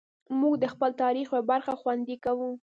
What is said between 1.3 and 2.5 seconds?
یوه برخه خوندي کوو.